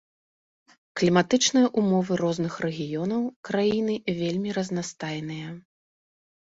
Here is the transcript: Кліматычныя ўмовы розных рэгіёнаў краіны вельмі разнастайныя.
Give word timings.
Кліматычныя 1.01 1.67
ўмовы 1.81 2.13
розных 2.23 2.57
рэгіёнаў 2.67 3.21
краіны 3.51 4.01
вельмі 4.23 4.49
разнастайныя. 4.61 5.47